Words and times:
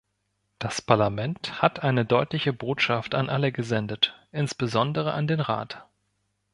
Das 0.57 0.81
Parlament 0.81 1.61
hat 1.61 1.83
eine 1.83 2.05
deutliche 2.05 2.53
Botschaft 2.53 3.13
an 3.13 3.29
alle 3.29 3.51
gesendet, 3.51 4.15
insbesondere 4.31 5.13
an 5.13 5.27
den 5.27 5.41
Rat. 5.41 5.85